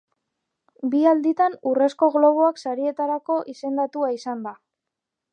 Bi 0.93 1.01
alditan 1.09 1.57
Urrezko 1.71 2.09
Globoak 2.15 2.57
sarietarako 2.69 3.37
izendatua 3.53 4.09
izan 4.15 4.41
da. 4.47 4.55